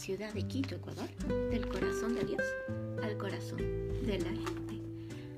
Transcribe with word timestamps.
ciudad 0.00 0.32
de 0.32 0.44
Quito, 0.44 0.76
Ecuador, 0.76 1.10
del 1.50 1.68
corazón 1.68 2.14
de 2.14 2.24
Dios 2.24 2.42
al 3.02 3.18
corazón 3.18 3.58
de 3.58 4.18
la 4.18 4.30
gente. 4.30 4.80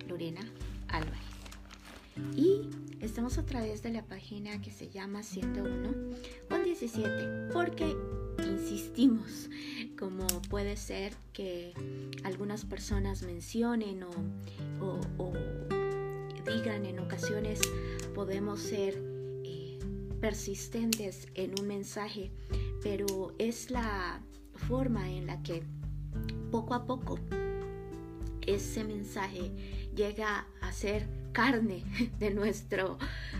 Lorena 0.06 0.40
Álvarez. 0.87 1.19
Y 2.37 2.71
estamos 3.01 3.38
a 3.38 3.45
través 3.45 3.83
de 3.83 3.90
la 3.90 4.04
página 4.06 4.63
que 4.63 4.71
se 4.71 4.88
llama 4.88 5.24
101 5.24 6.17
con 6.49 6.63
17, 6.63 7.53
porque 7.53 7.96
insistimos, 8.46 9.51
como 9.99 10.28
puede 10.42 10.76
ser 10.76 11.13
que 11.33 11.74
algunas 12.22 12.65
personas 12.65 13.22
mencionen 13.22 14.04
o, 14.04 15.33
digan 16.47 16.87
en 16.87 17.01
ocasiones 17.01 17.58
podemos 18.14 18.60
ser 18.60 19.02
eh, 19.42 19.80
persistentes 20.20 21.27
en 21.34 21.52
un 21.58 21.66
mensaje, 21.66 22.30
pero 22.80 23.34
es 23.38 23.69
la 23.72 24.22
forma 24.68 25.10
en 25.10 25.26
la 25.26 25.42
que 25.42 25.62
poco 26.50 26.74
a 26.74 26.86
poco 26.86 27.18
ese 28.46 28.84
mensaje 28.84 29.50
llega 29.94 30.46
a 30.60 30.72
ser 30.72 31.08
carne 31.32 31.84
de, 32.18 32.30
nuestro, 32.30 32.98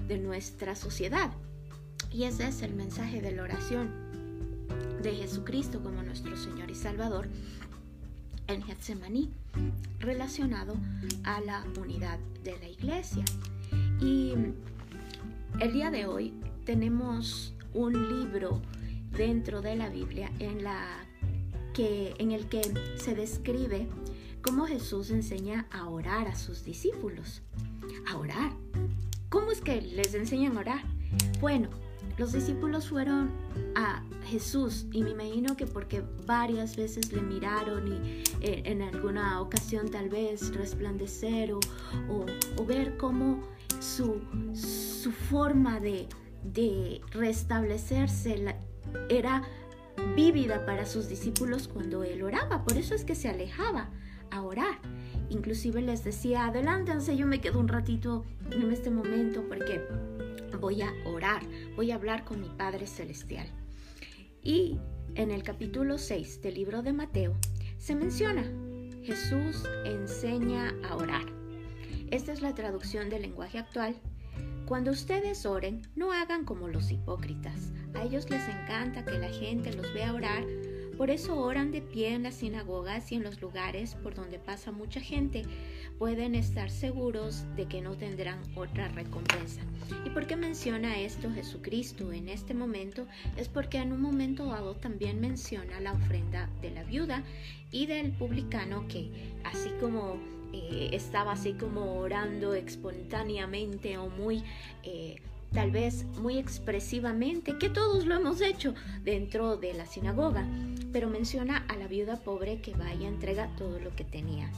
de 0.09 0.19
nuestra 0.19 0.75
sociedad. 0.75 1.33
Y 2.11 2.25
ese 2.25 2.49
es 2.49 2.63
el 2.63 2.75
mensaje 2.75 3.21
de 3.21 3.33
la 3.33 3.43
oración 3.43 3.91
de 5.03 5.15
Jesucristo 5.15 5.83
como 5.83 6.03
nuestro 6.03 6.37
Señor 6.37 6.71
y 6.71 6.75
Salvador 6.75 7.29
en 8.47 8.63
Getsemaní, 8.63 9.31
relacionado 9.99 10.75
a 11.25 11.41
la 11.41 11.65
unidad 11.81 12.19
de 12.45 12.59
la 12.59 12.69
iglesia. 12.69 13.25
Y 14.01 14.35
el 15.61 15.73
día 15.73 15.91
de 15.91 16.07
hoy 16.07 16.35
tenemos 16.65 17.55
un 17.73 17.93
libro 17.93 18.61
dentro 19.17 19.61
de 19.63 19.77
la 19.77 19.89
Biblia 19.89 20.31
en, 20.39 20.65
la 20.65 20.87
que, 21.73 22.15
en 22.19 22.33
el 22.33 22.47
que 22.49 22.63
se 22.97 23.15
describe 23.15 23.89
cómo 24.43 24.67
Jesús 24.67 25.11
enseña 25.11 25.67
a 25.71 25.89
orar 25.89 26.29
a 26.29 26.35
sus 26.35 26.65
discípulos. 26.65 27.43
A 28.09 28.17
orar. 28.17 28.53
¿Cómo 29.29 29.51
es 29.51 29.61
que 29.61 29.81
les 29.81 30.15
enseñan 30.15 30.57
a 30.57 30.61
orar? 30.61 30.83
Bueno, 31.41 31.69
los 32.19 32.33
discípulos 32.33 32.89
fueron 32.89 33.31
a 33.75 34.03
Jesús 34.27 34.87
y 34.93 35.03
me 35.03 35.11
imagino 35.11 35.57
que 35.57 35.67
porque 35.67 36.03
varias 36.27 36.77
veces 36.77 37.13
le 37.13 37.23
miraron 37.23 37.89
y 37.89 38.23
eh, 38.41 38.63
en 38.67 38.83
alguna 38.83 39.41
ocasión 39.41 39.89
tal 39.91 40.09
vez 40.09 40.55
resplandecer 40.55 41.53
o, 41.53 41.61
ver 42.67 42.97
cómo 42.97 43.43
su, 43.81 44.21
su 44.55 45.11
forma 45.11 45.81
de, 45.81 46.09
de 46.45 47.01
restablecerse 47.13 48.57
era 49.09 49.43
vívida 50.15 50.65
para 50.67 50.87
sus 50.87 51.09
discípulos 51.09 51.69
cuando 51.69 52.05
él 52.05 52.23
oraba. 52.23 52.65
Por 52.65 52.77
eso 52.77 52.95
es 52.95 53.05
que 53.05 53.15
se 53.15 53.29
alejaba 53.29 53.91
a 54.31 54.43
orar. 54.43 54.79
Inclusive 55.31 55.83
les 55.83 56.05
decía, 56.05 56.47
adelántense, 56.47 57.17
yo 57.17 57.27
me 57.27 57.41
quedo 57.41 57.61
un 57.61 57.69
ratito 57.69 58.25
en 58.51 58.71
este 58.71 58.91
momento 58.91 59.45
porque 59.49 59.81
voy 60.61 60.83
a 60.83 60.93
orar, 61.07 61.43
voy 61.77 61.91
a 61.91 61.97
hablar 61.97 62.25
con 62.25 62.41
mi 62.41 62.49
Padre 62.49 62.87
Celestial. 62.87 63.49
Y 64.43 64.79
en 65.15 65.31
el 65.31 65.43
capítulo 65.43 65.99
6 65.99 66.43
del 66.43 66.55
libro 66.55 66.83
de 66.83 66.93
Mateo 66.93 67.37
se 67.79 67.95
menciona, 67.95 68.45
Jesús 69.03 69.65
enseña 69.85 70.75
a 70.89 70.97
orar. 70.97 71.27
Esta 72.11 72.33
es 72.33 72.43
la 72.43 72.55
traducción 72.55 73.09
del 73.09 73.23
lenguaje 73.23 73.59
actual. 73.59 73.97
Cuando 74.67 74.91
ustedes 74.91 75.47
oren, 75.47 75.83
no 75.97 76.13
hagan 76.13 76.45
como 76.45 76.69
los 76.69 76.91
hipócritas. 76.91 77.73
A 77.95 78.03
ellos 78.05 78.29
les 78.31 78.49
encanta 78.49 79.05
que 79.05 79.19
la 79.19 79.29
gente 79.29 79.73
los 79.75 79.93
vea 79.95 80.13
orar 80.13 80.45
por 80.97 81.11
eso 81.11 81.37
oran 81.37 81.73
de 81.73 81.81
pie 81.81 82.15
en 82.15 82.23
las 82.23 82.35
sinagogas 82.35 83.11
y 83.11 83.17
en 83.17 83.23
los 83.23 83.41
lugares 83.41 83.95
por 83.97 84.15
donde 84.15 84.39
pasa 84.39 84.73
mucha 84.73 85.01
gente. 85.01 85.43
Pueden 85.99 86.35
estar 86.35 86.71
seguros 86.71 87.45
de 87.57 87.67
que 87.67 87.81
no 87.81 87.97
tendrán 87.97 88.39
otra 88.55 88.89
recompensa. 88.89 89.63
¿Y 90.05 90.11
por 90.11 90.27
qué 90.27 90.37
menciona 90.37 91.01
esto 91.01 91.29
Jesucristo 91.33 92.13
en 92.13 92.29
este 92.29 92.55
momento? 92.55 93.07
Es 93.37 93.49
porque 93.49 93.79
en 93.79 93.93
un 93.93 94.03
momento 94.03 94.47
dado 94.47 94.75
también 94.75 95.21
menciona 95.21 95.81
la 95.81 95.93
ofrenda 95.93 96.49
de 96.61 96.71
la 96.71 96.85
viuda 96.85 97.25
y 97.71 97.87
del 97.87 98.13
publicano 98.13 98.87
que 98.87 99.11
así 99.45 99.71
como 99.81 100.19
eh, 100.53 100.91
estaba 100.93 101.33
así 101.33 101.55
como 101.55 101.95
orando 101.95 102.55
espontáneamente 102.55 103.97
o 103.97 104.09
muy... 104.09 104.45
Eh, 104.83 105.17
tal 105.53 105.71
vez 105.71 106.05
muy 106.19 106.39
expresivamente, 106.39 107.59
que 107.59 107.69
todos 107.69 108.07
lo 108.07 108.15
hemos 108.15 108.41
hecho 108.41 108.75
dentro 109.03 109.57
de 109.57 109.75
la 109.75 109.87
sinagoga, 109.87 110.47
pero 110.93 111.09
menciona 111.09 111.65
a 111.69 111.77
la 111.77 111.87
viuda 111.87 112.17
pobre 112.17 112.61
que 112.61 112.75
vaya, 112.75 113.09
entrega 113.09 113.55
todo 113.57 113.79
lo 113.79 113.95
que 113.95 114.05
tenía. 114.05 114.51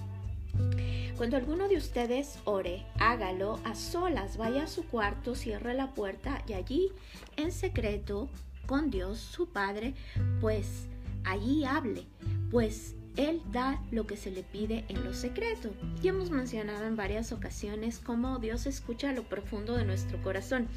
Cuando 1.17 1.37
alguno 1.37 1.69
de 1.69 1.77
ustedes 1.77 2.39
ore, 2.45 2.85
hágalo 2.99 3.61
a 3.65 3.75
solas, 3.75 4.37
vaya 4.37 4.65
a 4.65 4.69
su 4.69 4.85
cuarto, 4.85 5.35
cierre 5.35 5.75
la 5.75 5.95
puerta 5.95 6.43
y 6.49 6.55
allí, 6.55 6.91
en 7.37 7.53
secreto, 7.53 8.29
con 8.67 8.91
Dios, 8.91 9.19
su 9.19 9.49
Padre, 9.49 9.95
pues 10.41 10.87
allí 11.25 11.65
hable, 11.65 12.05
pues 12.51 12.97
él 13.17 13.43
da 13.53 13.81
lo 13.91 14.07
que 14.07 14.17
se 14.17 14.31
le 14.31 14.43
pide 14.43 14.85
en 14.89 15.05
lo 15.05 15.15
secreto. 15.15 15.71
Y 16.03 16.09
hemos 16.09 16.31
mencionado 16.31 16.87
en 16.87 16.97
varias 16.97 17.33
ocasiones 17.33 18.01
cómo 18.01 18.39
Dios 18.39 18.67
escucha 18.67 19.13
lo 19.13 19.23
profundo 19.25 19.77
de 19.77 19.85
nuestro 19.85 20.21
corazón. 20.23 20.69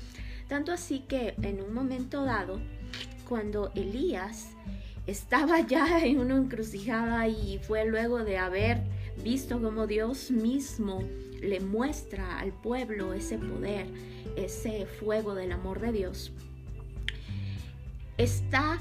Tanto 0.48 0.72
así 0.72 1.00
que 1.08 1.36
en 1.42 1.62
un 1.62 1.74
momento 1.74 2.24
dado, 2.24 2.60
cuando 3.28 3.72
Elías 3.76 4.50
estaba 5.08 5.62
ya 5.68 6.00
en 6.00 6.20
una 6.20 6.38
encrucijada 6.38 7.28
y 7.28 7.60
fue 7.60 7.86
luego 7.86 8.24
de 8.24 8.38
haber 8.38 8.82
visto 9.24 9.62
cómo 9.62 9.88
Dios 9.88 10.32
mismo 10.32 11.02
le 11.42 11.60
muestra 11.60 12.40
al 12.40 12.54
pueblo 12.54 13.14
ese 13.14 13.38
poder, 13.38 13.88
ese 14.36 14.86
fuego 14.86 15.34
del 15.34 15.52
amor 15.52 15.80
de 15.80 15.92
Dios, 15.92 16.32
está 18.18 18.80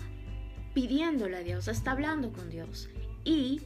pidiéndole 0.75 1.37
a 1.39 1.41
Dios, 1.41 1.69
está 1.69 1.93
hablando 1.93 2.33
con 2.33 2.51
Dios 2.51 2.91
y 3.27 3.61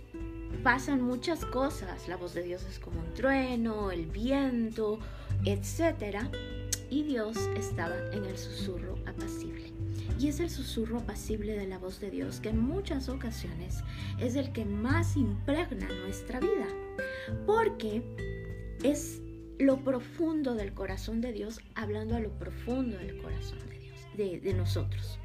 pasan 0.65 1.03
muchas 1.03 1.45
cosas. 1.45 2.09
La 2.09 2.17
voz 2.17 2.35
de 2.35 2.43
Dios 2.43 2.65
es 2.69 2.81
como 2.81 2.99
un 2.99 3.15
trueno, 3.15 3.93
el 3.93 4.07
viento, 4.07 4.99
etc. 5.45 6.17
Y 6.89 7.05
Dios 7.05 7.37
estaba 7.57 7.95
en 8.13 8.25
el 8.25 8.37
susurro 8.37 8.97
apacible. 9.07 9.73
Y 10.19 10.29
es 10.29 10.41
el 10.41 10.51
susurro 10.51 10.99
apacible 10.99 11.57
de 11.57 11.67
la 11.67 11.79
voz 11.79 12.01
de 12.01 12.11
Dios 12.11 12.41
que 12.41 12.49
en 12.49 12.59
muchas 12.59 13.09
ocasiones 13.09 13.85
es 14.19 14.35
el 14.35 14.53
que 14.53 14.65
más 14.65 15.17
impregna 15.17 15.89
nuestra 16.05 16.41
vida. 16.41 16.67
Porque 17.47 18.03
es 18.83 19.21
lo 19.59 19.85
profundo 19.85 20.55
del 20.55 20.73
corazón 20.73 21.21
de 21.21 21.33
Dios 21.33 21.61
hablando 21.75 22.17
a 22.17 22.21
lo 22.21 22.31
profundo 22.31 22.97
del 22.97 23.19
corazón 23.19 23.59
de 23.69 23.79
Dios, 23.79 24.01
de, 24.17 24.41
de 24.41 24.55
nosotros. 24.55 25.19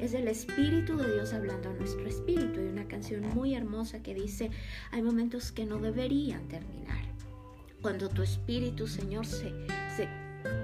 Es 0.00 0.14
el 0.14 0.28
Espíritu 0.28 0.96
de 0.96 1.12
Dios 1.12 1.34
hablando 1.34 1.68
a 1.68 1.74
nuestro 1.74 2.06
espíritu. 2.06 2.58
Hay 2.58 2.68
una 2.68 2.88
canción 2.88 3.20
muy 3.34 3.54
hermosa 3.54 4.02
que 4.02 4.14
dice, 4.14 4.50
hay 4.92 5.02
momentos 5.02 5.52
que 5.52 5.66
no 5.66 5.78
deberían 5.78 6.48
terminar. 6.48 7.04
Cuando 7.82 8.08
tu 8.08 8.22
espíritu, 8.22 8.86
Señor, 8.86 9.26
se, 9.26 9.52
se 9.94 10.08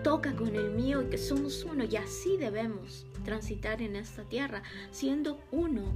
toca 0.02 0.34
con 0.34 0.56
el 0.56 0.70
mío 0.70 1.02
y 1.02 1.10
que 1.10 1.18
somos 1.18 1.64
uno 1.64 1.84
y 1.84 1.96
así 1.96 2.38
debemos 2.38 3.04
transitar 3.26 3.82
en 3.82 3.96
esta 3.96 4.22
tierra, 4.22 4.62
siendo 4.90 5.38
uno 5.50 5.92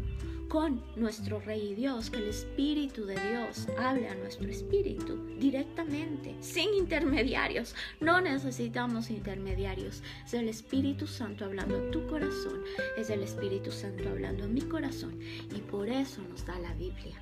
con 0.48 0.82
nuestro 0.96 1.38
Rey 1.40 1.74
Dios, 1.76 2.10
que 2.10 2.18
el 2.18 2.28
Espíritu 2.28 3.06
de 3.06 3.14
Dios 3.14 3.68
hable 3.78 4.08
a 4.08 4.16
nuestro 4.16 4.48
espíritu 4.48 5.16
directamente, 5.38 6.34
sin 6.40 6.74
intermediarios. 6.74 7.76
No 8.00 8.20
necesitamos 8.20 9.10
intermediarios. 9.10 10.02
Es 10.26 10.34
el 10.34 10.48
Espíritu 10.48 11.06
Santo 11.06 11.44
hablando 11.44 11.76
a 11.78 11.90
tu 11.92 12.04
corazón, 12.08 12.64
es 12.98 13.10
el 13.10 13.22
Espíritu 13.22 13.70
Santo 13.70 14.08
hablando 14.08 14.44
a 14.44 14.48
mi 14.48 14.62
corazón. 14.62 15.20
Y 15.54 15.60
por 15.60 15.88
eso 15.88 16.20
nos 16.22 16.44
da 16.44 16.58
la 16.58 16.74
Biblia. 16.74 17.16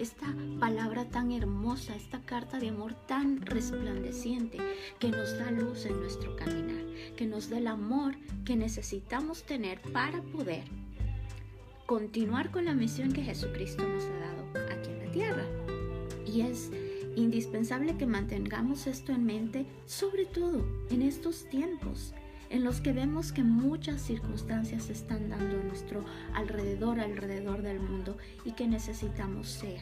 Esta 0.00 0.34
palabra 0.58 1.04
tan 1.04 1.30
hermosa, 1.30 1.94
esta 1.94 2.22
carta 2.22 2.58
de 2.58 2.70
amor 2.70 2.94
tan 3.06 3.42
resplandeciente 3.42 4.56
que 4.98 5.10
nos 5.10 5.36
da 5.36 5.50
luz 5.50 5.84
en 5.84 6.00
nuestro 6.00 6.34
caminar, 6.36 6.86
que 7.18 7.26
nos 7.26 7.50
da 7.50 7.58
el 7.58 7.66
amor 7.66 8.14
que 8.46 8.56
necesitamos 8.56 9.42
tener 9.42 9.78
para 9.92 10.22
poder 10.22 10.64
continuar 11.84 12.50
con 12.50 12.64
la 12.64 12.72
misión 12.72 13.12
que 13.12 13.22
Jesucristo 13.22 13.86
nos 13.86 14.04
ha 14.04 14.18
dado 14.20 14.72
aquí 14.72 14.88
en 14.88 15.04
la 15.04 15.12
tierra. 15.12 15.44
Y 16.26 16.40
es 16.40 16.70
indispensable 17.14 17.98
que 17.98 18.06
mantengamos 18.06 18.86
esto 18.86 19.12
en 19.12 19.26
mente, 19.26 19.66
sobre 19.84 20.24
todo 20.24 20.64
en 20.88 21.02
estos 21.02 21.44
tiempos 21.50 22.14
en 22.50 22.64
los 22.64 22.80
que 22.80 22.92
vemos 22.92 23.32
que 23.32 23.44
muchas 23.44 24.02
circunstancias 24.02 24.84
se 24.84 24.92
están 24.92 25.30
dando 25.30 25.39
alrededor, 26.34 27.00
alrededor 27.00 27.62
del 27.62 27.80
mundo, 27.80 28.16
y 28.44 28.52
que 28.52 28.66
necesitamos 28.66 29.48
ser 29.48 29.80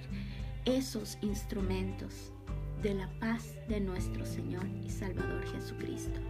esos 0.65 1.19
instrumentos 1.23 2.33
de 2.83 2.95
la 2.95 3.09
paz 3.19 3.55
de 3.69 3.81
nuestro 3.81 4.25
Señor 4.25 4.65
y 4.85 4.91
Salvador 4.91 5.45
Jesucristo. 5.47 6.21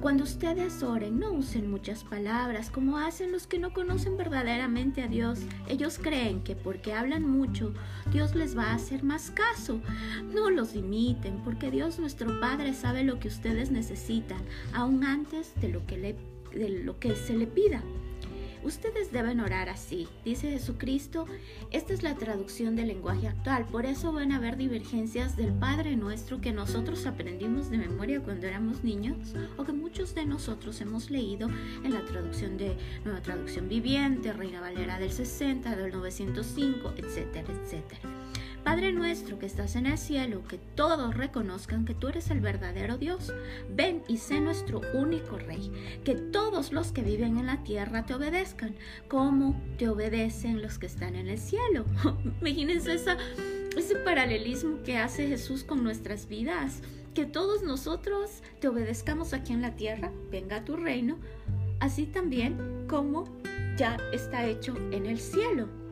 Cuando 0.00 0.24
ustedes 0.24 0.82
oren, 0.82 1.18
no 1.18 1.32
usen 1.32 1.70
muchas 1.70 2.04
palabras 2.04 2.70
como 2.70 2.98
hacen 2.98 3.32
los 3.32 3.46
que 3.46 3.58
no 3.58 3.72
conocen 3.72 4.16
verdaderamente 4.16 5.02
a 5.02 5.08
Dios. 5.08 5.40
Ellos 5.68 5.98
creen 6.00 6.42
que 6.42 6.54
porque 6.54 6.92
hablan 6.92 7.28
mucho, 7.28 7.72
Dios 8.12 8.34
les 8.34 8.56
va 8.56 8.64
a 8.64 8.74
hacer 8.74 9.02
más 9.02 9.30
caso. 9.30 9.80
No 10.34 10.50
los 10.50 10.74
imiten, 10.74 11.40
porque 11.44 11.70
Dios 11.70 11.98
nuestro 11.98 12.38
Padre 12.40 12.74
sabe 12.74 13.04
lo 13.04 13.18
que 13.18 13.28
ustedes 13.28 13.70
necesitan, 13.70 14.42
aún 14.74 15.02
antes 15.02 15.52
de 15.60 15.68
lo 15.68 15.86
que 15.86 17.16
se 17.16 17.34
le 17.34 17.46
pida. 17.46 17.82
Ustedes 18.66 19.12
deben 19.12 19.38
orar 19.38 19.68
así, 19.68 20.08
dice 20.24 20.50
Jesucristo. 20.50 21.26
Esta 21.70 21.94
es 21.94 22.02
la 22.02 22.16
traducción 22.16 22.74
del 22.74 22.88
lenguaje 22.88 23.28
actual. 23.28 23.64
Por 23.66 23.86
eso 23.86 24.12
van 24.12 24.32
a 24.32 24.38
haber 24.38 24.56
divergencias 24.56 25.36
del 25.36 25.52
Padre 25.52 25.94
nuestro 25.94 26.40
que 26.40 26.50
nosotros 26.50 27.06
aprendimos 27.06 27.70
de 27.70 27.78
memoria 27.78 28.20
cuando 28.20 28.48
éramos 28.48 28.82
niños 28.82 29.36
o 29.56 29.62
que 29.62 29.72
muchos 29.72 30.16
de 30.16 30.26
nosotros 30.26 30.80
hemos 30.80 31.10
leído 31.10 31.48
en 31.84 31.94
la 31.94 32.04
traducción 32.06 32.56
de 32.56 32.76
Nueva 33.04 33.22
Traducción 33.22 33.68
Viviente, 33.68 34.32
Reina 34.32 34.60
Valera 34.60 34.98
del 34.98 35.12
60, 35.12 35.76
del 35.76 35.92
905, 35.92 36.94
etcétera, 36.96 37.46
etcétera. 37.62 38.00
Padre 38.66 38.92
nuestro 38.92 39.38
que 39.38 39.46
estás 39.46 39.76
en 39.76 39.86
el 39.86 39.96
cielo, 39.96 40.42
que 40.48 40.58
todos 40.58 41.16
reconozcan 41.16 41.84
que 41.84 41.94
tú 41.94 42.08
eres 42.08 42.32
el 42.32 42.40
verdadero 42.40 42.98
Dios. 42.98 43.32
Ven 43.70 44.02
y 44.08 44.16
sé 44.16 44.40
nuestro 44.40 44.80
único 44.92 45.38
Rey. 45.38 45.70
Que 46.02 46.16
todos 46.16 46.72
los 46.72 46.90
que 46.90 47.02
viven 47.02 47.38
en 47.38 47.46
la 47.46 47.62
tierra 47.62 48.06
te 48.06 48.14
obedezcan, 48.14 48.74
como 49.06 49.54
te 49.78 49.88
obedecen 49.88 50.62
los 50.62 50.80
que 50.80 50.86
están 50.86 51.14
en 51.14 51.28
el 51.28 51.38
cielo. 51.38 51.84
Imagínense 52.40 52.94
esa, 52.94 53.16
ese 53.76 53.94
paralelismo 53.94 54.82
que 54.82 54.98
hace 54.98 55.28
Jesús 55.28 55.62
con 55.62 55.84
nuestras 55.84 56.26
vidas. 56.26 56.82
Que 57.14 57.24
todos 57.24 57.62
nosotros 57.62 58.42
te 58.58 58.66
obedezcamos 58.66 59.32
aquí 59.32 59.52
en 59.52 59.62
la 59.62 59.76
tierra, 59.76 60.10
venga 60.32 60.56
a 60.56 60.64
tu 60.64 60.74
reino, 60.74 61.18
así 61.78 62.04
también 62.04 62.84
como 62.88 63.28
ya 63.76 63.96
está 64.12 64.44
hecho 64.44 64.74
en 64.90 65.06
el 65.06 65.20
cielo. 65.20 65.85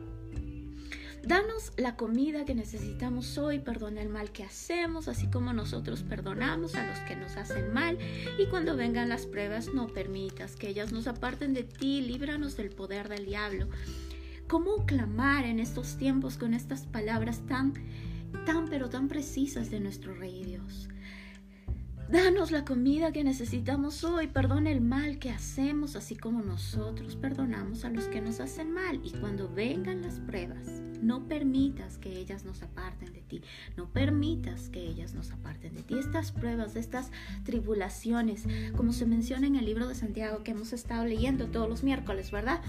Danos 1.25 1.71
la 1.77 1.95
comida 1.95 2.45
que 2.45 2.53
necesitamos 2.53 3.39
hoy, 3.39 3.57
perdona 3.57 4.03
el 4.03 4.09
mal 4.09 4.31
que 4.31 4.43
hacemos, 4.43 5.07
así 5.07 5.25
como 5.27 5.53
nosotros 5.53 6.03
perdonamos 6.03 6.75
a 6.75 6.85
los 6.85 6.99
que 6.99 7.15
nos 7.15 7.35
hacen 7.35 7.73
mal. 7.73 7.97
Y 8.37 8.45
cuando 8.45 8.77
vengan 8.77 9.09
las 9.09 9.25
pruebas, 9.25 9.73
no 9.73 9.87
permitas 9.87 10.55
que 10.55 10.69
ellas 10.69 10.91
nos 10.91 11.07
aparten 11.07 11.55
de 11.55 11.63
ti, 11.63 12.01
líbranos 12.01 12.55
del 12.57 12.69
poder 12.69 13.09
del 13.09 13.25
diablo. 13.25 13.67
¿Cómo 14.47 14.85
clamar 14.85 15.45
en 15.45 15.59
estos 15.59 15.97
tiempos 15.97 16.37
con 16.37 16.53
estas 16.53 16.85
palabras 16.85 17.41
tan, 17.47 17.73
tan, 18.45 18.67
pero 18.69 18.89
tan 18.89 19.07
precisas 19.07 19.71
de 19.71 19.79
nuestro 19.79 20.13
Rey 20.13 20.43
Dios? 20.43 20.89
Danos 22.09 22.51
la 22.51 22.63
comida 22.65 23.11
que 23.11 23.23
necesitamos 23.23 24.03
hoy, 24.03 24.27
perdona 24.27 24.69
el 24.69 24.79
mal 24.79 25.17
que 25.17 25.31
hacemos, 25.31 25.95
así 25.95 26.15
como 26.15 26.43
nosotros 26.43 27.15
perdonamos 27.15 27.83
a 27.83 27.89
los 27.89 28.05
que 28.05 28.21
nos 28.21 28.39
hacen 28.39 28.71
mal. 28.71 29.01
Y 29.03 29.09
cuando 29.11 29.49
vengan 29.49 30.03
las 30.03 30.19
pruebas, 30.19 30.67
no 31.01 31.27
permitas 31.27 31.97
que 31.97 32.15
ellas 32.19 32.45
nos 32.45 32.61
aparten 32.61 33.11
de 33.11 33.21
ti. 33.21 33.41
No 33.75 33.89
permitas 33.89 34.69
que 34.69 34.87
ellas 34.87 35.15
nos 35.15 35.31
aparten 35.31 35.73
de 35.73 35.81
ti. 35.81 35.97
Estas 35.97 36.31
pruebas, 36.31 36.75
estas 36.75 37.09
tribulaciones, 37.43 38.43
como 38.77 38.93
se 38.93 39.07
menciona 39.07 39.47
en 39.47 39.55
el 39.55 39.65
libro 39.65 39.87
de 39.87 39.95
Santiago 39.95 40.43
que 40.43 40.51
hemos 40.51 40.73
estado 40.73 41.05
leyendo 41.05 41.47
todos 41.47 41.67
los 41.67 41.83
miércoles, 41.83 42.29
¿verdad? 42.29 42.61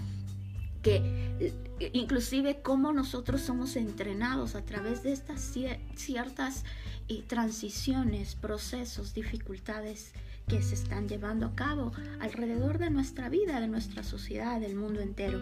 Que 0.87 1.03
eh, 1.41 1.91
inclusive 1.95 2.63
cómo 2.63 2.93
nosotros 2.93 3.41
somos 3.41 3.75
entrenados 3.75 4.55
a 4.55 4.65
través 4.65 5.03
de 5.03 5.11
estas 5.11 5.41
ciertas 5.97 6.65
eh, 7.09 7.25
transiciones, 7.27 8.37
procesos, 8.37 9.13
dificultades 9.13 10.13
que 10.47 10.63
se 10.63 10.75
están 10.75 11.09
llevando 11.09 11.47
a 11.47 11.55
cabo 11.55 11.93
alrededor 12.21 12.79
de 12.79 12.91
nuestra 12.91 13.29
vida, 13.29 13.61
de 13.61 13.69
nuestra 13.69 14.03
sociedad, 14.03 14.61
del 14.61 14.77
mundo 14.77 15.01
entero. 15.01 15.41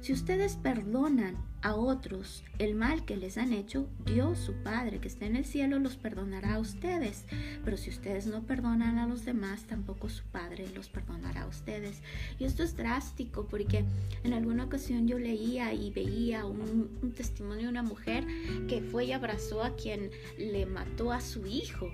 Si 0.00 0.12
ustedes 0.12 0.56
perdonan 0.56 1.36
a 1.62 1.74
otros 1.74 2.44
el 2.58 2.74
mal 2.74 3.06
que 3.06 3.16
les 3.16 3.38
han 3.38 3.54
hecho, 3.54 3.88
Dios, 4.04 4.38
su 4.38 4.52
Padre 4.62 4.98
que 4.98 5.08
está 5.08 5.24
en 5.24 5.36
el 5.36 5.46
cielo, 5.46 5.78
los 5.78 5.96
perdonará 5.96 6.56
a 6.56 6.58
ustedes. 6.58 7.24
Pero 7.64 7.78
si 7.78 7.88
ustedes 7.88 8.26
no 8.26 8.42
perdonan 8.42 8.98
a 8.98 9.06
los 9.06 9.24
demás, 9.24 9.64
tampoco 9.64 10.10
su 10.10 10.24
Padre 10.24 10.68
los 10.74 10.90
perdonará 10.90 11.42
a 11.44 11.46
ustedes. 11.46 12.02
Y 12.38 12.44
esto 12.44 12.62
es 12.62 12.76
drástico 12.76 13.46
porque 13.46 13.86
en 14.24 14.34
alguna 14.34 14.64
ocasión 14.64 15.08
yo 15.08 15.18
leía 15.18 15.72
y 15.72 15.90
veía 15.90 16.44
un, 16.44 17.14
testimonio 17.16 17.64
de 17.64 17.68
una 17.70 17.82
mujer 17.82 18.26
que 18.68 18.82
fue 18.82 19.06
y 19.06 19.12
abrazó 19.12 19.62
a 19.62 19.74
quien 19.74 20.10
le 20.36 20.66
mató 20.66 21.12
a 21.12 21.22
su 21.22 21.46
hijo. 21.46 21.90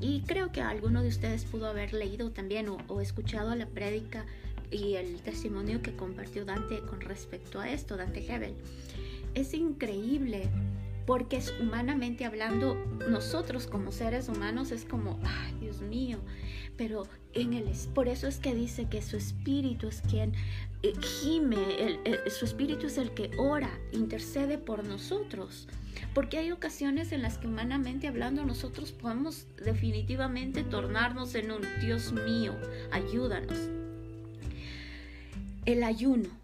Y 0.00 0.22
creo 0.22 0.52
que 0.52 0.60
alguno 0.60 1.02
de 1.02 1.08
ustedes 1.08 1.44
pudo 1.44 1.66
haber 1.66 1.92
leído 1.92 2.30
también 2.30 2.68
o, 2.68 3.00
escuchado 3.00 3.54
la 3.54 3.66
prédica 3.66 4.26
y 4.70 4.94
el 4.94 5.20
testimonio 5.22 5.82
que 5.82 5.94
compartió 5.94 6.44
Dante 6.44 6.80
con 6.80 7.00
respecto 7.00 7.60
a 7.60 7.70
esto, 7.70 7.96
Dante 7.96 8.24
Hebel. 8.26 8.54
Es 9.34 9.54
increíble 9.54 10.48
porque 11.06 11.36
es 11.36 11.52
humanamente 11.60 12.24
hablando, 12.24 12.76
nosotros 13.08 13.66
como 13.66 13.92
seres 13.92 14.28
humanos 14.28 14.70
es 14.70 14.84
como, 14.84 15.18
ay 15.22 15.54
Dios 15.60 15.82
mío, 15.82 16.18
pero 16.76 17.06
en 17.34 17.52
el, 17.52 17.70
por 17.94 18.08
eso 18.08 18.26
es 18.26 18.38
que 18.38 18.54
dice 18.54 18.88
que 18.88 19.02
su 19.02 19.16
espíritu 19.16 19.88
es 19.88 20.00
quien 20.00 20.32
eh, 20.84 20.92
gime, 21.00 21.98
su 22.28 22.44
espíritu 22.44 22.88
es 22.88 22.98
el 22.98 23.12
que 23.12 23.30
ora, 23.38 23.70
intercede 23.92 24.58
por 24.58 24.84
nosotros. 24.84 25.66
Porque 26.12 26.38
hay 26.38 26.52
ocasiones 26.52 27.12
en 27.12 27.22
las 27.22 27.38
que 27.38 27.46
humanamente 27.46 28.06
hablando 28.06 28.44
nosotros 28.44 28.92
podemos 28.92 29.46
definitivamente 29.64 30.62
tornarnos 30.62 31.34
en 31.34 31.50
un 31.52 31.62
Dios 31.80 32.12
mío, 32.12 32.54
ayúdanos. 32.92 33.58
El 35.64 35.82
ayuno. 35.82 36.43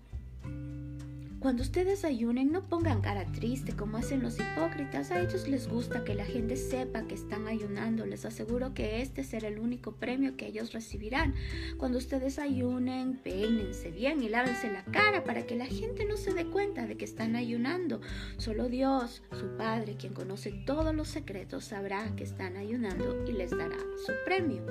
Cuando 1.41 1.63
ustedes 1.63 2.05
ayunen, 2.05 2.53
no 2.53 2.69
pongan 2.69 3.01
cara 3.01 3.25
triste 3.33 3.75
como 3.75 3.97
hacen 3.97 4.23
los 4.23 4.39
hipócritas. 4.39 5.11
A 5.11 5.23
ellos 5.23 5.49
les 5.49 5.69
gusta 5.69 6.05
que 6.05 6.15
la 6.15 6.27
gente 6.27 6.55
sepa 6.55 7.07
que 7.07 7.15
están 7.15 7.49
ayunando. 7.49 8.05
Les 8.05 8.27
aseguro 8.27 8.75
que 8.75 9.01
este 9.01 9.25
será 9.25 9.49
el 9.49 9.59
único 9.59 9.93
premio 9.93 10.37
que 10.37 10.47
ellos 10.47 10.75
recibirán. 10.75 11.35
Cuando 11.79 11.97
ustedes 11.97 12.39
ayunen, 12.39 13.17
peínense 13.17 13.91
bien 13.91 14.23
y 14.23 14.29
lávense 14.29 14.71
la 14.71 14.85
cara 14.85 15.25
para 15.25 15.47
que 15.47 15.57
la 15.57 15.65
gente 15.65 16.05
no 16.05 16.19
se 16.19 16.35
dé 16.35 16.45
cuenta 16.45 16.87
de 16.87 16.99
que 16.99 17.07
están 17.07 17.35
ayunando. 17.35 18.03
Solo 18.37 18.69
Dios, 18.69 19.23
su 19.33 19.57
Padre, 19.57 19.97
quien 19.97 20.13
conoce 20.13 20.53
todos 20.67 20.95
los 20.95 21.09
secretos, 21.09 21.65
sabrá 21.65 22.15
que 22.17 22.25
están 22.25 22.59
ayunando 22.59 23.25
y 23.27 23.33
les 23.33 23.51
dará 23.51 23.79
su 24.05 24.13
premio 24.27 24.63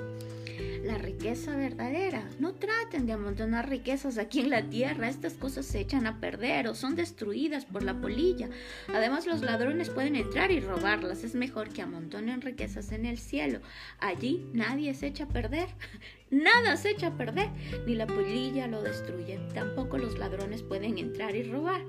la 0.84 0.98
riqueza 0.98 1.54
verdadera. 1.56 2.28
No 2.38 2.54
traten 2.54 3.06
de 3.06 3.12
amontonar 3.12 3.68
riquezas 3.68 4.18
aquí 4.18 4.40
en 4.40 4.50
la 4.50 4.68
tierra. 4.68 5.08
Estas 5.08 5.34
cosas 5.34 5.66
se 5.66 5.80
echan 5.80 6.06
a 6.06 6.20
perder 6.20 6.68
o 6.68 6.74
son 6.74 6.96
destruidas 6.96 7.64
por 7.64 7.82
la 7.82 8.00
polilla. 8.00 8.48
Además, 8.88 9.26
los 9.26 9.42
ladrones 9.42 9.90
pueden 9.90 10.16
entrar 10.16 10.50
y 10.50 10.60
robarlas. 10.60 11.24
Es 11.24 11.34
mejor 11.34 11.68
que 11.70 11.82
amontonen 11.82 12.40
riquezas 12.40 12.92
en 12.92 13.06
el 13.06 13.18
cielo. 13.18 13.60
Allí 13.98 14.46
nadie 14.52 14.94
se 14.94 15.08
echa 15.08 15.24
a 15.24 15.28
perder. 15.28 15.68
Nada 16.30 16.76
se 16.76 16.90
echa 16.90 17.08
a 17.08 17.16
perder. 17.16 17.48
Ni 17.86 17.94
la 17.94 18.06
polilla 18.06 18.66
lo 18.66 18.82
destruye. 18.82 19.38
Tampoco 19.54 19.98
los 19.98 20.18
ladrones 20.18 20.62
pueden 20.62 20.98
entrar 20.98 21.34
y 21.36 21.42
robar. 21.42 21.82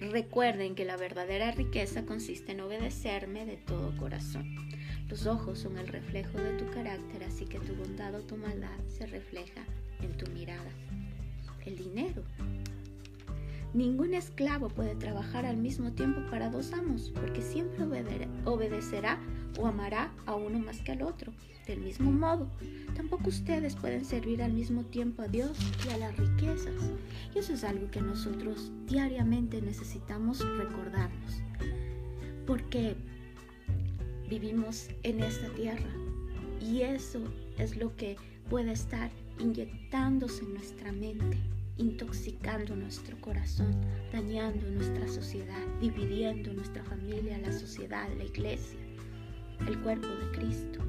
Recuerden 0.00 0.74
que 0.74 0.84
la 0.84 0.96
verdadera 0.96 1.50
riqueza 1.50 2.04
consiste 2.04 2.52
en 2.52 2.60
obedecerme 2.60 3.44
de 3.46 3.56
todo 3.56 3.96
corazón. 3.96 4.54
Los 5.08 5.26
ojos 5.26 5.58
son 5.58 5.78
el 5.78 5.88
reflejo 5.88 6.36
de 6.38 6.52
tu 6.58 6.70
carácter, 6.70 7.24
así 7.24 7.46
que 7.46 7.58
tu 7.60 7.74
bondad 7.74 8.14
o 8.14 8.20
tu 8.20 8.36
maldad 8.36 8.78
se 8.88 9.06
refleja 9.06 9.64
en 10.02 10.16
tu 10.18 10.30
mirada. 10.32 10.70
El 11.64 11.78
dinero. 11.78 12.22
Ningún 13.72 14.14
esclavo 14.14 14.68
puede 14.68 14.94
trabajar 14.94 15.46
al 15.46 15.56
mismo 15.56 15.92
tiempo 15.92 16.20
para 16.30 16.50
dos 16.50 16.72
amos, 16.72 17.10
porque 17.10 17.42
siempre 17.42 17.84
obedecerá 18.44 19.18
o 19.58 19.66
amará 19.66 20.12
a 20.26 20.34
uno 20.34 20.58
más 20.58 20.80
que 20.80 20.92
al 20.92 21.02
otro. 21.02 21.32
Del 21.66 21.80
mismo 21.80 22.10
modo, 22.10 22.48
tampoco 22.96 23.28
ustedes 23.28 23.76
pueden 23.76 24.04
servir 24.04 24.42
al 24.42 24.52
mismo 24.52 24.84
tiempo 24.84 25.22
a 25.22 25.28
Dios 25.28 25.58
y 25.86 25.92
a 25.92 25.98
las 25.98 26.16
riquezas. 26.16 26.74
Y 27.34 27.38
eso 27.38 27.52
es 27.52 27.64
algo 27.64 27.90
que 27.90 28.00
nosotros 28.00 28.72
diariamente 28.86 29.60
necesitamos 29.60 30.40
recordarnos. 30.56 31.42
Porque 32.46 32.96
vivimos 34.28 34.88
en 35.02 35.22
esta 35.22 35.48
tierra. 35.54 35.90
Y 36.60 36.82
eso 36.82 37.20
es 37.56 37.76
lo 37.76 37.94
que 37.96 38.16
puede 38.48 38.72
estar 38.72 39.10
inyectándose 39.38 40.44
en 40.44 40.54
nuestra 40.54 40.92
mente, 40.92 41.38
intoxicando 41.76 42.74
nuestro 42.76 43.20
corazón, 43.20 43.74
dañando 44.12 44.68
nuestra 44.70 45.06
sociedad, 45.08 45.60
dividiendo 45.80 46.52
nuestra 46.52 46.84
familia, 46.84 47.38
la 47.38 47.52
sociedad, 47.52 48.08
la 48.16 48.24
iglesia, 48.24 48.78
el 49.66 49.78
cuerpo 49.80 50.08
de 50.08 50.30
Cristo, 50.32 50.80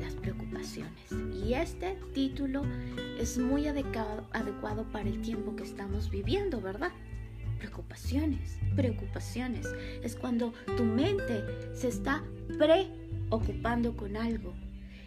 las 0.00 0.14
preocupaciones. 0.14 1.12
Y 1.44 1.54
este 1.54 1.96
título 2.12 2.62
es 3.18 3.38
muy 3.38 3.66
adecuado, 3.68 4.26
adecuado 4.32 4.84
para 4.90 5.08
el 5.08 5.20
tiempo 5.22 5.54
que 5.54 5.62
estamos 5.62 6.10
viviendo, 6.10 6.60
¿verdad? 6.60 6.90
Preocupaciones, 7.62 8.58
preocupaciones. 8.74 9.66
Es 10.02 10.16
cuando 10.16 10.52
tu 10.76 10.82
mente 10.82 11.44
se 11.74 11.88
está 11.88 12.24
preocupando 12.58 13.96
con 13.96 14.16
algo. 14.16 14.54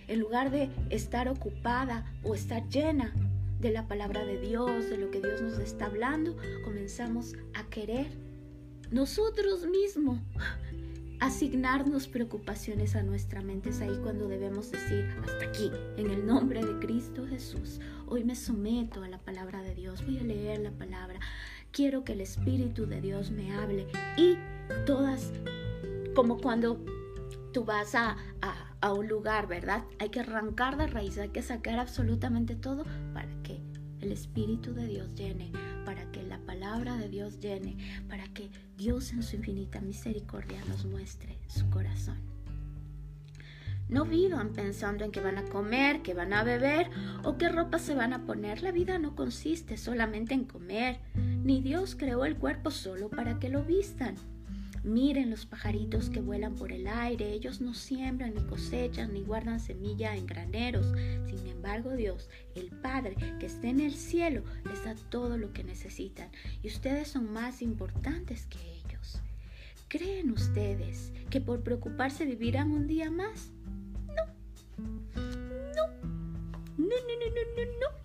en 0.07 0.19
lugar 0.19 0.51
de 0.51 0.69
estar 0.91 1.27
ocupada 1.27 2.05
o 2.23 2.35
estar 2.35 2.69
llena 2.69 3.11
de 3.59 3.71
la 3.71 3.87
palabra 3.87 4.23
de 4.23 4.39
Dios, 4.39 4.87
de 4.87 4.99
lo 4.99 5.09
que 5.09 5.19
Dios 5.19 5.41
nos 5.41 5.57
está 5.57 5.87
hablando, 5.87 6.37
comenzamos 6.63 7.33
a 7.55 7.63
querer 7.71 8.05
nosotros 8.91 9.65
mismos 9.65 10.19
asignarnos 11.19 12.07
preocupaciones 12.07 12.95
a 12.95 13.01
nuestra 13.01 13.41
mente. 13.41 13.69
Es 13.69 13.81
ahí 13.81 13.97
cuando 14.03 14.27
debemos 14.27 14.71
decir, 14.71 15.09
hasta 15.23 15.45
aquí, 15.45 15.71
en 15.97 16.11
el 16.11 16.25
nombre 16.25 16.63
de 16.63 16.79
Cristo 16.85 17.25
Jesús. 17.27 17.79
Hoy 18.05 18.23
me 18.23 18.35
someto 18.35 19.01
a 19.01 19.07
la 19.07 19.17
palabra 19.17 19.63
de 19.63 19.73
Dios, 19.73 20.05
voy 20.05 20.19
a 20.19 20.23
leer 20.23 20.59
la 20.59 20.71
palabra. 20.71 21.19
Quiero 21.75 22.05
que 22.05 22.13
el 22.13 22.21
Espíritu 22.21 22.85
de 22.85 23.01
Dios 23.01 23.31
me 23.31 23.53
hable 23.53 23.85
y 24.15 24.37
todas, 24.85 25.33
como 26.15 26.37
cuando 26.37 26.79
tú 27.51 27.65
vas 27.65 27.95
a, 27.95 28.15
a, 28.79 28.93
un 28.93 29.09
lugar, 29.09 29.47
¿verdad? 29.47 29.83
Hay 29.99 30.07
que 30.07 30.21
arrancar 30.21 30.77
de 30.77 30.87
raíz, 30.87 31.17
hay 31.17 31.31
que 31.31 31.41
sacar 31.41 31.77
absolutamente 31.77 32.55
todo 32.55 32.85
para 33.13 33.27
que 33.43 33.59
el 33.99 34.13
Espíritu 34.13 34.73
de 34.73 34.87
Dios 34.87 35.13
llene, 35.15 35.51
para 35.83 36.09
que 36.13 36.23
la 36.23 36.39
palabra 36.39 36.95
de 36.95 37.09
Dios 37.09 37.41
llene, 37.41 37.75
para 38.07 38.23
que 38.29 38.49
Dios 38.77 39.11
en 39.11 39.21
su 39.21 39.35
infinita 39.35 39.81
misericordia 39.81 40.63
nos 40.69 40.85
muestre 40.85 41.37
su 41.47 41.69
corazón. 41.69 42.35
No 43.89 44.05
vivan 44.05 44.53
pensando 44.53 45.03
en 45.03 45.11
que 45.11 45.19
van 45.19 45.37
a 45.37 45.43
comer, 45.43 46.01
que 46.01 46.13
van 46.13 46.33
a 46.33 46.43
beber 46.43 46.89
o 47.23 47.37
qué 47.37 47.49
ropa 47.49 47.77
se 47.77 47.93
van 47.93 48.13
a 48.13 48.25
poner. 48.25 48.63
La 48.63 48.71
vida 48.71 48.97
no 48.97 49.15
consiste 49.15 49.77
solamente 49.77 50.33
en 50.33 50.45
comer, 50.45 50.99
ni 51.45 51.61
Dios 51.61 51.95
creó 51.95 52.25
el 52.25 52.37
cuerpo 52.37 52.71
solo 52.71 53.07
para 53.07 53.37
que 53.39 53.49
lo 53.49 53.63
vistan. 53.63 54.15
Miren 54.83 55.29
los 55.29 55.45
pajaritos 55.45 56.09
que 56.09 56.19
vuelan 56.19 56.55
por 56.55 56.71
el 56.71 56.87
aire, 56.87 57.33
ellos 57.33 57.61
no 57.61 57.75
siembran 57.75 58.33
ni 58.33 58.41
cosechan 58.41 59.13
ni 59.13 59.21
guardan 59.21 59.59
semilla 59.59 60.15
en 60.15 60.25
graneros. 60.25 60.87
Sin 61.27 61.45
embargo, 61.45 61.91
Dios, 61.91 62.29
el 62.55 62.71
Padre 62.71 63.15
que 63.39 63.45
está 63.45 63.67
en 63.67 63.79
el 63.79 63.93
cielo, 63.93 64.43
les 64.65 64.83
da 64.83 64.95
todo 65.09 65.37
lo 65.37 65.53
que 65.53 65.63
necesitan 65.63 66.29
y 66.63 66.67
ustedes 66.67 67.09
son 67.09 67.31
más 67.31 67.61
importantes 67.61 68.47
que 68.47 68.57
ellos. 68.59 69.21
¿Creen 69.87 70.31
ustedes 70.31 71.13
que 71.29 71.41
por 71.41 71.61
preocuparse 71.61 72.25
vivirán 72.25 72.71
un 72.71 72.87
día 72.87 73.11
más? 73.11 73.51
No. 74.07 74.25
No. 75.15 75.87
No, 76.77 76.85
no, 76.85 77.15
no, 77.19 77.27
no, 77.29 77.65
no, 77.65 77.71
no. 77.79 78.04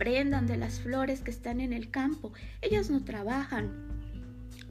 Aprendan 0.00 0.46
de 0.46 0.56
las 0.56 0.80
flores 0.80 1.20
que 1.20 1.30
están 1.30 1.60
en 1.60 1.74
el 1.74 1.90
campo. 1.90 2.32
Ellas 2.62 2.88
no 2.88 3.04
trabajan, 3.04 3.70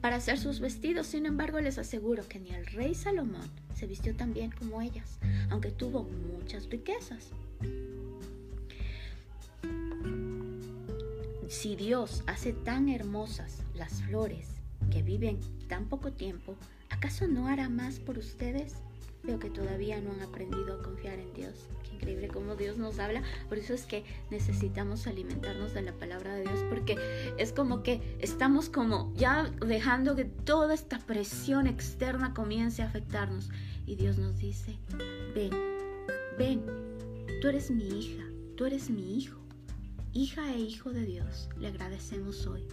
para 0.00 0.16
hacer 0.16 0.36
sus 0.38 0.58
vestidos. 0.58 1.06
Sin 1.06 1.24
embargo, 1.24 1.60
les 1.60 1.78
aseguro 1.78 2.26
que 2.26 2.40
ni 2.40 2.50
el 2.50 2.66
rey 2.66 2.96
Salomón 2.96 3.48
se 3.72 3.86
vistió 3.86 4.12
tan 4.16 4.34
bien 4.34 4.50
como 4.50 4.82
ellas, 4.82 5.20
aunque 5.48 5.70
tuvo 5.70 6.02
muchas 6.02 6.68
riquezas. 6.68 7.30
Si 11.48 11.76
Dios 11.76 12.24
hace 12.26 12.52
tan 12.52 12.88
hermosas 12.88 13.62
las 13.76 14.02
flores 14.02 14.48
que 14.90 15.04
viven 15.04 15.38
tan 15.68 15.88
poco 15.88 16.10
tiempo, 16.10 16.56
¿acaso 16.88 17.28
no 17.28 17.46
hará 17.46 17.68
más 17.68 18.00
por 18.00 18.18
ustedes? 18.18 18.74
Veo 19.22 19.38
que 19.38 19.50
todavía 19.50 20.00
no 20.00 20.12
han 20.12 20.22
aprendido 20.22 20.74
a 20.74 20.82
confiar 20.82 21.18
en 21.18 21.32
Dios. 21.34 21.68
Qué 21.82 21.96
increíble 21.96 22.28
cómo 22.28 22.56
Dios 22.56 22.78
nos 22.78 22.98
habla. 22.98 23.22
Por 23.48 23.58
eso 23.58 23.74
es 23.74 23.84
que 23.84 24.04
necesitamos 24.30 25.06
alimentarnos 25.06 25.74
de 25.74 25.82
la 25.82 25.92
palabra 25.92 26.34
de 26.34 26.42
Dios, 26.42 26.60
porque 26.70 26.96
es 27.36 27.52
como 27.52 27.82
que 27.82 28.16
estamos 28.20 28.70
como 28.70 29.12
ya 29.16 29.50
dejando 29.66 30.16
que 30.16 30.24
toda 30.24 30.72
esta 30.72 30.98
presión 30.98 31.66
externa 31.66 32.32
comience 32.32 32.82
a 32.82 32.86
afectarnos. 32.86 33.50
Y 33.86 33.96
Dios 33.96 34.18
nos 34.18 34.38
dice, 34.38 34.78
ven, 35.34 35.50
ven, 36.38 36.64
tú 37.42 37.48
eres 37.48 37.70
mi 37.70 37.88
hija, 37.88 38.24
tú 38.56 38.64
eres 38.64 38.88
mi 38.88 39.18
hijo. 39.18 39.38
Hija 40.12 40.52
e 40.54 40.58
hijo 40.58 40.90
de 40.90 41.04
Dios, 41.04 41.48
le 41.58 41.68
agradecemos 41.68 42.46
hoy 42.46 42.66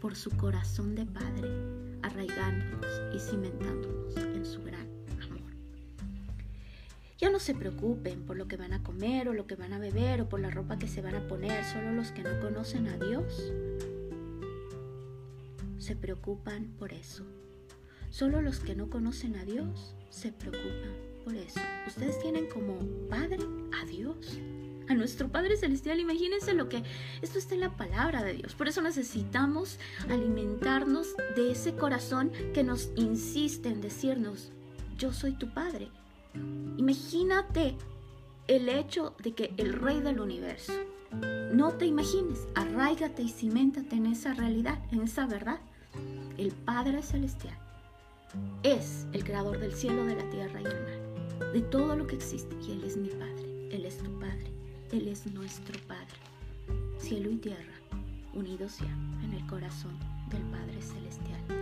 por 0.00 0.16
su 0.16 0.30
corazón 0.30 0.94
de 0.94 1.04
Padre, 1.04 1.50
arraigándonos 2.02 2.86
y 3.14 3.18
cimentándonos 3.18 4.16
en 4.16 4.46
su 4.46 4.62
gran 4.62 4.99
ya 7.20 7.30
no 7.30 7.38
se 7.38 7.54
preocupen 7.54 8.22
por 8.22 8.36
lo 8.36 8.48
que 8.48 8.56
van 8.56 8.72
a 8.72 8.82
comer 8.82 9.28
o 9.28 9.34
lo 9.34 9.46
que 9.46 9.54
van 9.54 9.74
a 9.74 9.78
beber 9.78 10.22
o 10.22 10.28
por 10.28 10.40
la 10.40 10.50
ropa 10.50 10.78
que 10.78 10.88
se 10.88 11.02
van 11.02 11.14
a 11.14 11.28
poner, 11.28 11.64
solo 11.64 11.92
los 11.92 12.12
que 12.12 12.22
no 12.22 12.40
conocen 12.40 12.88
a 12.88 12.96
Dios 12.96 13.52
se 15.78 15.96
preocupan 15.96 16.66
por 16.78 16.92
eso. 16.92 17.24
Solo 18.10 18.42
los 18.42 18.60
que 18.60 18.74
no 18.74 18.90
conocen 18.90 19.36
a 19.36 19.44
Dios 19.44 19.94
se 20.08 20.32
preocupan 20.32 20.92
por 21.24 21.34
eso. 21.34 21.60
Ustedes 21.86 22.18
tienen 22.20 22.48
como 22.48 22.78
Padre 23.08 23.38
a 23.80 23.84
Dios, 23.86 24.38
a 24.88 24.94
nuestro 24.94 25.28
Padre 25.28 25.56
Celestial. 25.56 26.00
Imagínense 26.00 26.54
lo 26.54 26.68
que 26.68 26.82
esto 27.22 27.38
está 27.38 27.54
en 27.54 27.60
la 27.60 27.76
palabra 27.76 28.22
de 28.22 28.34
Dios. 28.34 28.54
Por 28.54 28.68
eso 28.68 28.82
necesitamos 28.82 29.78
alimentarnos 30.08 31.14
de 31.36 31.52
ese 31.52 31.74
corazón 31.74 32.32
que 32.54 32.64
nos 32.64 32.90
insiste 32.96 33.68
en 33.68 33.80
decirnos, 33.80 34.52
yo 34.96 35.12
soy 35.12 35.32
tu 35.32 35.52
Padre. 35.52 35.90
Imagínate 36.76 37.76
el 38.46 38.68
hecho 38.68 39.14
de 39.22 39.34
que 39.34 39.52
el 39.56 39.72
rey 39.72 40.00
del 40.00 40.20
universo, 40.20 40.72
no 41.52 41.72
te 41.72 41.86
imagines, 41.86 42.46
arraigate 42.54 43.22
y 43.22 43.28
ciméntate 43.28 43.96
en 43.96 44.06
esa 44.06 44.34
realidad, 44.34 44.78
en 44.92 45.02
esa 45.02 45.26
verdad. 45.26 45.60
El 46.38 46.52
Padre 46.52 47.02
Celestial 47.02 47.58
es 48.62 49.06
el 49.12 49.24
creador 49.24 49.58
del 49.58 49.74
cielo, 49.74 50.04
de 50.04 50.16
la 50.16 50.30
tierra 50.30 50.60
y 50.60 50.64
el 50.64 50.82
mar, 50.82 51.52
de 51.52 51.60
todo 51.62 51.96
lo 51.96 52.06
que 52.06 52.16
existe. 52.16 52.56
Y 52.66 52.72
Él 52.72 52.84
es 52.84 52.96
mi 52.96 53.08
Padre, 53.08 53.68
Él 53.70 53.84
es 53.84 53.98
tu 53.98 54.18
Padre, 54.18 54.52
Él 54.92 55.08
es 55.08 55.26
nuestro 55.26 55.78
Padre. 55.86 56.06
Cielo 56.98 57.30
y 57.30 57.36
tierra 57.36 57.80
unidos 58.34 58.78
ya 58.78 59.24
en 59.24 59.32
el 59.32 59.46
corazón 59.46 59.98
del 60.30 60.42
Padre 60.42 60.80
Celestial. 60.80 61.59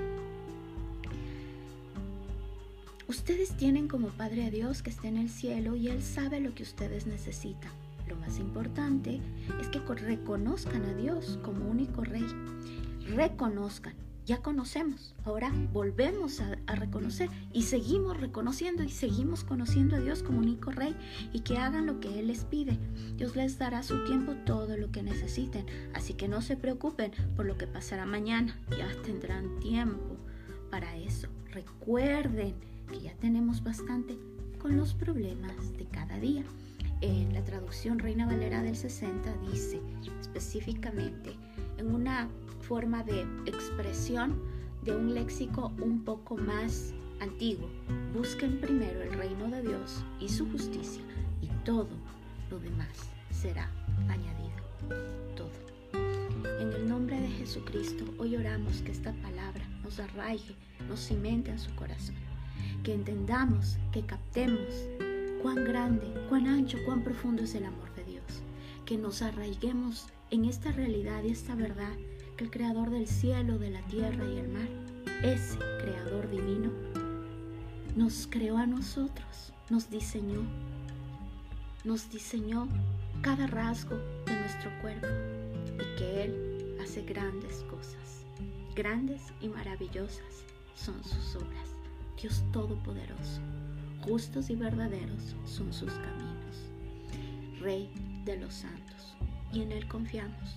Ustedes 3.09 3.57
tienen 3.57 3.89
como 3.89 4.09
Padre 4.09 4.45
a 4.45 4.51
Dios 4.51 4.83
que 4.83 4.91
está 4.91 5.09
en 5.09 5.17
el 5.17 5.31
cielo 5.31 5.75
y 5.75 5.89
Él 5.89 6.03
sabe 6.03 6.41
lo 6.41 6.55
que 6.55 6.63
ustedes 6.63 7.07
necesitan. 7.07 7.73
Lo 8.07 8.17
más 8.17 8.39
importante 8.39 9.23
es 9.63 9.69
que 9.69 9.79
reconozcan 9.79 10.85
a 10.85 10.93
Dios 10.93 11.39
como 11.43 11.71
único 11.71 12.05
Rey. 12.05 12.27
Reconozcan. 13.07 13.95
Ya 14.27 14.43
conocemos, 14.43 15.15
ahora 15.25 15.51
volvemos 15.73 16.43
a, 16.43 16.75
reconocer 16.75 17.31
y 17.55 17.63
seguimos 17.63 18.21
reconociendo 18.21 18.83
y 18.83 18.91
seguimos 18.91 19.43
conociendo 19.43 19.97
a 19.97 20.01
Dios 20.01 20.23
como 20.23 20.41
único 20.41 20.71
Rey 20.71 20.95
y 21.33 21.41
que 21.41 21.57
hagan 21.57 21.87
lo 21.87 22.01
que 22.01 22.19
Él 22.19 22.27
les 22.27 22.45
pide. 22.45 22.79
Dios 23.17 23.37
les 23.37 23.59
dará 23.59 23.79
a 23.79 23.83
su 23.83 24.05
tiempo 24.05 24.35
todo 24.45 24.77
lo 24.77 24.93
que 24.93 25.03
necesiten, 25.03 25.65
así 25.95 26.13
que 26.13 26.29
no 26.29 26.43
se 26.43 26.59
preocupen 26.59 27.13
por 27.37 27.47
lo 27.47 27.57
que 27.57 27.67
pasará 27.67 28.05
mañana, 28.05 28.61
ya 28.77 28.87
tendrán 29.03 29.61
tiempo 29.61 30.19
para 30.71 30.95
eso. 30.99 31.29
Recuerden 31.55 32.55
que 32.89 33.01
ya 33.01 33.15
tenemos 33.17 33.63
bastante 33.63 34.19
con 34.59 34.77
los 34.77 34.95
problemas 34.95 35.77
de 35.77 35.85
cada 35.87 36.19
día. 36.19 36.43
En 37.01 37.33
la 37.33 37.45
traducción 37.45 37.99
Reina 37.99 38.27
Valera 38.27 38.63
del 38.63 38.77
60 38.77 39.33
dice 39.53 39.81
específicamente 40.21 41.37
en 41.77 41.95
una 41.95 42.29
forma 42.63 43.05
de 43.05 43.23
expresión 43.47 44.43
de 44.83 44.97
un 44.97 45.15
léxico 45.15 45.73
un 45.81 46.03
poco 46.05 46.37
más 46.37 46.93
antiguo. 47.21 47.69
Busquen 48.13 48.61
primero 48.61 49.03
el 49.03 49.13
reino 49.13 49.49
de 49.49 49.63
Dios 49.63 50.03
y 50.19 50.29
su 50.29 50.51
justicia 50.51 51.03
y 51.41 51.47
todo 51.65 51.89
lo 52.51 52.59
demás 52.59 53.11
será 53.31 53.71
añadido. 54.09 54.49
Todo. 55.37 55.51
En 56.61 56.73
el 56.73 56.89
nombre 56.89 57.21
de 57.21 57.29
Jesucristo, 57.29 58.05
hoy 58.19 58.37
oramos 58.37 58.83
que 58.83 58.91
esta 58.91 59.13
palabra 59.23 59.69
nos 59.83 60.01
arraigue, 60.01 60.57
nos 60.89 61.01
cimente 61.01 61.51
en 61.51 61.59
su 61.59 61.73
corazón 61.77 62.28
que 62.89 62.95
entendamos, 62.95 63.77
que 63.93 64.01
captemos 64.01 64.89
cuán 65.43 65.63
grande, 65.63 66.07
cuán 66.31 66.47
ancho, 66.47 66.79
cuán 66.87 67.05
profundo 67.05 67.43
es 67.43 67.55
el 67.55 67.67
amor 67.67 67.95
de 67.95 68.03
Dios, 68.05 68.25
que 68.87 68.97
nos 68.97 69.21
arraiguemos 69.21 70.07
en 70.31 70.47
esta 70.47 70.73
realidad 70.73 71.23
y 71.23 71.29
esta 71.29 71.55
verdad 71.55 71.93
que 72.39 72.45
el 72.45 72.51
creador 72.51 72.89
del 72.89 73.07
cielo, 73.07 73.59
de 73.59 73.69
la 73.69 73.83
tierra 73.89 74.25
y 74.25 74.39
el 74.39 74.49
mar, 74.49 74.69
ese 75.23 75.59
creador 75.83 76.31
divino, 76.31 76.71
nos 77.95 78.27
creó 78.27 78.57
a 78.57 78.65
nosotros, 78.65 79.53
nos 79.69 79.91
diseñó, 79.91 80.41
nos 81.85 82.09
diseñó 82.09 82.69
cada 83.21 83.49
rasgo 83.49 83.99
de 84.25 84.35
nuestro 84.35 84.71
cuerpo 84.81 85.09
y 85.75 85.99
que 85.99 86.25
Él 86.25 86.79
hace 86.83 87.03
grandes 87.03 87.67
cosas, 87.71 88.25
grandes 88.75 89.21
y 89.43 89.49
maravillosas 89.49 90.43
son 90.75 91.05
sus 91.05 91.37
obras. 91.37 91.78
Dios 92.21 92.43
Todopoderoso, 92.53 93.41
justos 94.01 94.51
y 94.51 94.57
verdaderos 94.57 95.37
son 95.45 95.73
sus 95.73 95.93
caminos. 95.93 96.73
Rey 97.61 97.89
de 98.25 98.37
los 98.37 98.55
santos, 98.55 99.17
y 99.53 99.63
en 99.63 99.71
Él 99.71 99.87
confiamos, 99.87 100.57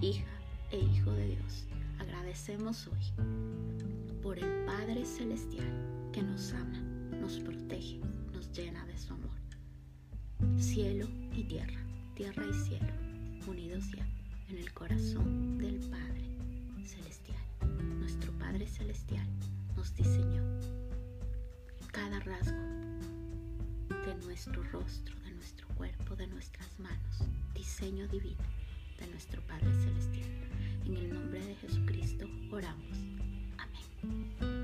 hija 0.00 0.30
e 0.70 0.78
hijo 0.78 1.10
de 1.10 1.30
Dios. 1.30 1.66
Agradecemos 1.98 2.86
hoy 2.86 4.20
por 4.22 4.38
el 4.38 4.64
Padre 4.66 5.04
Celestial 5.04 5.66
que 6.12 6.22
nos 6.22 6.52
ama, 6.52 6.78
nos 7.20 7.40
protege, 7.40 8.00
nos 8.32 8.52
llena 8.52 8.86
de 8.86 8.96
su 8.96 9.12
amor. 9.12 9.30
cielo 10.58 11.08
y 11.34 11.42
tierra, 11.42 11.80
tierra 12.14 12.44
y 12.48 12.54
cielo, 12.54 12.92
unidos 13.48 13.90
ya 13.96 14.06
en 14.48 14.58
el 14.58 14.72
corazón 14.72 15.58
del 15.58 15.80
Padre 15.90 16.22
Celestial. 16.84 17.42
Nuestro 17.98 18.32
Padre 18.38 18.68
Celestial 18.68 19.26
nos 19.76 19.92
diseñó 19.94 20.42
cada 21.92 22.20
rasgo 22.20 22.58
de 24.06 24.14
nuestro 24.24 24.62
rostro, 24.64 25.14
de 25.24 25.32
nuestro 25.32 25.66
cuerpo, 25.68 26.14
de 26.14 26.26
nuestras 26.28 26.78
manos, 26.78 27.24
diseño 27.54 28.06
divino 28.08 28.42
de 28.98 29.06
nuestro 29.08 29.40
Padre 29.42 29.72
Celestial. 29.72 30.30
En 30.86 30.96
el 30.96 31.14
nombre 31.14 31.44
de 31.44 31.54
Jesucristo 31.56 32.26
oramos. 32.52 32.98
Amén. 33.58 34.59